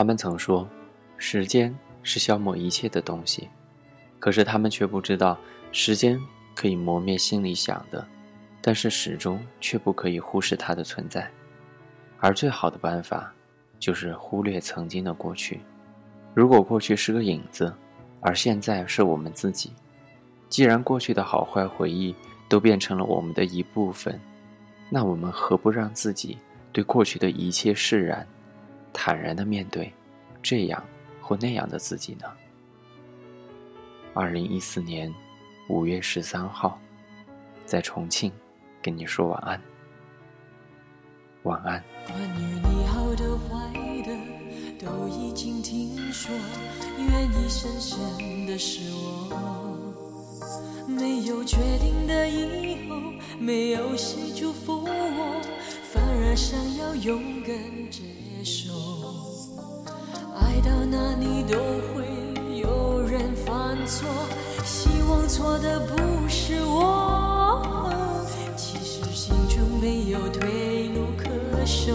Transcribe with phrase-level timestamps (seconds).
[0.00, 0.66] 他们曾说，
[1.18, 3.50] 时间是消磨一切的东西，
[4.18, 5.38] 可是他们却不知道，
[5.72, 6.18] 时间
[6.56, 8.02] 可以磨灭心里想的，
[8.62, 11.30] 但是始终却不可以忽视它的存在。
[12.18, 13.30] 而最好的办法，
[13.78, 15.60] 就是忽略曾经的过去。
[16.32, 17.70] 如果过去是个影子，
[18.22, 19.70] 而现在是我们自己，
[20.48, 22.14] 既然过去的好坏回忆
[22.48, 24.18] 都变成了我们的一部分，
[24.88, 26.38] 那我们何不让自己
[26.72, 28.26] 对过去的一切释然？
[28.92, 29.92] 坦然的面对
[30.42, 30.82] 这样
[31.20, 32.26] 或那样的自己呢？
[34.14, 35.12] 二零一四年
[35.68, 36.78] 五月十三号，
[37.64, 38.32] 在重庆
[38.82, 39.62] 跟你说晚安，
[41.44, 41.82] 晚安。
[42.06, 46.34] 关于你好的坏的都已经听说，
[46.98, 48.89] 愿意深深的是。
[51.40, 52.96] 有决定的以后，
[53.38, 55.40] 没有谁祝福我，
[55.90, 57.56] 反而想要勇敢
[57.90, 58.02] 接
[58.44, 58.70] 受。
[60.38, 61.56] 爱到哪里都
[61.94, 62.04] 会
[62.60, 64.06] 有人犯错，
[64.66, 68.20] 希望错的不是我。
[68.54, 71.24] 其实心中没有退路可
[71.64, 71.94] 守，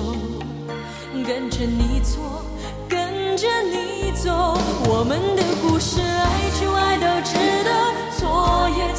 [1.24, 2.42] 跟着你错，
[2.90, 4.58] 跟着你走。
[4.88, 7.38] 我们的故事，爱就爱到值，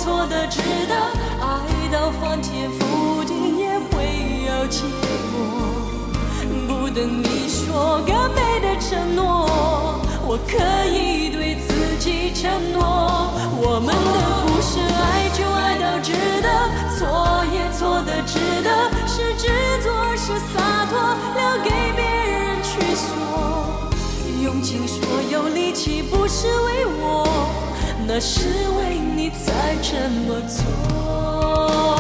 [0.07, 0.95] 错的值得，
[1.45, 4.83] 爱到翻天覆地也会有结
[5.33, 5.35] 果。
[6.69, 10.55] 不等你说更美的承诺，我可
[10.89, 12.96] 以对自己承诺。
[28.09, 31.96] 那是为你才这么做。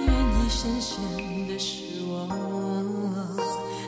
[0.00, 0.98] 愿意深深
[1.48, 2.28] 的是我。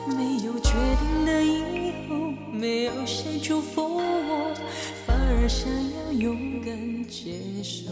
[0.07, 2.15] 没有决定的以后，
[2.51, 4.53] 没有谁祝福我，
[5.05, 6.75] 反而想要勇敢
[7.09, 7.91] 接受。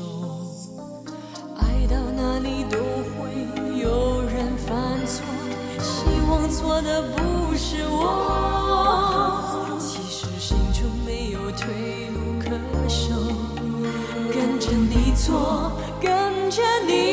[1.58, 2.78] 爱到哪里都
[3.14, 3.20] 会
[3.82, 5.26] 有人犯错，
[5.82, 9.78] 希望错的不是我。
[9.80, 12.46] 其实心中没有退路可
[12.88, 13.16] 守，
[14.32, 17.13] 跟着你错，跟着你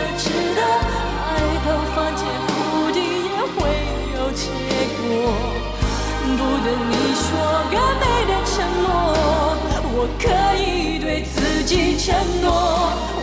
[10.19, 10.27] 可
[10.57, 12.49] 以对自己承诺。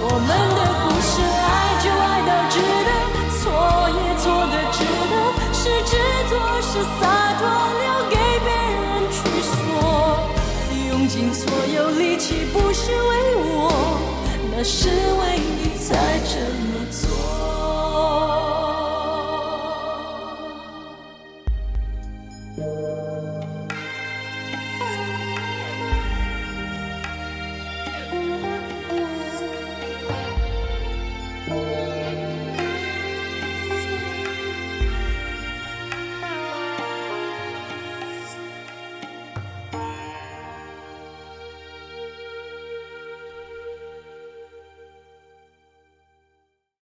[0.01, 1.49] 我们的故事，爱
[1.83, 2.57] 就爱到值
[2.87, 2.91] 得，
[3.39, 3.41] 错
[3.91, 4.77] 也错的值
[5.11, 5.15] 得，
[5.53, 5.93] 是执
[6.31, 6.33] 着
[6.63, 7.03] 是洒
[7.39, 7.43] 脱，
[7.83, 9.53] 留给别人去说。
[10.91, 13.99] 用尽所有力气，不是为我，
[14.51, 15.87] 那是为你才
[16.25, 16.41] 这
[16.73, 16.88] 么。